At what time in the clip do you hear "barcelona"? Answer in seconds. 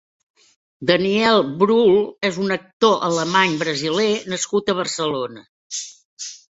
4.85-5.49